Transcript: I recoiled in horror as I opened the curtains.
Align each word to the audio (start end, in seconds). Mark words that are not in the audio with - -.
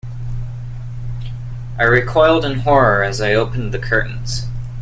I 1.77 1.83
recoiled 1.83 2.43
in 2.43 2.61
horror 2.61 3.03
as 3.03 3.21
I 3.21 3.35
opened 3.35 3.71
the 3.71 3.77
curtains. 3.77 4.47